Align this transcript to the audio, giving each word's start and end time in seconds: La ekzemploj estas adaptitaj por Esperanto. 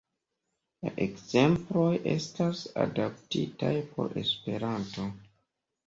La 0.85 0.93
ekzemploj 1.05 1.91
estas 2.15 2.65
adaptitaj 2.87 3.73
por 3.95 4.21
Esperanto. 4.27 5.11